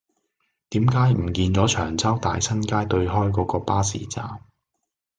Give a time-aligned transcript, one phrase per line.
[0.71, 4.41] 點解唔見左長洲大新街對開嗰個巴士站